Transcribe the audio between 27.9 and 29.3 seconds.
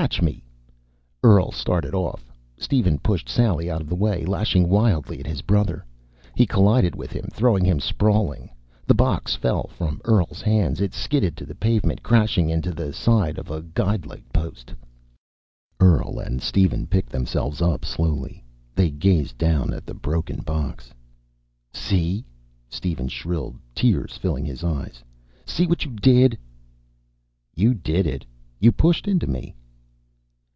it. You pushed into